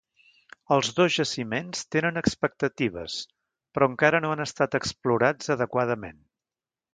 Els 0.75 0.87
dos 0.99 1.11
jaciments 1.17 1.83
tenen 1.95 2.17
expectatives 2.21 3.19
però 3.77 3.89
encara 3.93 4.23
no 4.25 4.33
han 4.33 4.43
estat 4.47 4.79
explorats 4.81 5.55
adequadament. 5.59 6.19